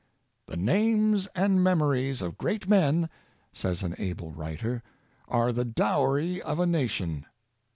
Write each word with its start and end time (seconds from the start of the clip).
"The 0.47 0.57
names 0.57 1.27
and 1.35 1.63
memories 1.63 2.23
of 2.23 2.39
great 2.39 2.67
men," 2.67 3.07
says 3.53 3.83
an 3.83 3.93
able 3.99 4.31
writer," 4.31 4.81
are 5.27 5.51
the 5.51 5.63
dowry 5.63 6.41
of 6.41 6.57
a 6.57 6.65
nation. 6.65 7.27